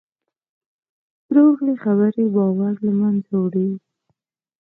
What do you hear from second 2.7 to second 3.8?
له منځه وړي.